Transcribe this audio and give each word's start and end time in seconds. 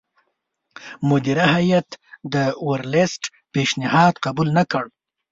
مدیره 1.09 1.45
هیات 1.55 1.89
د 2.33 2.35
ورلسټ 2.67 3.21
پېشنهاد 3.53 4.13
قبول 4.25 4.47
نه 4.57 4.63
کړ. 4.71 4.83